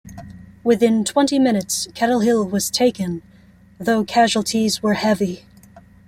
[0.63, 3.21] Within twenty minutes Kettle Hill was taken,
[3.79, 5.45] though casualties were heavy.